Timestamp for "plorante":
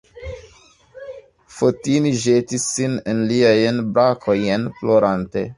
4.81-5.49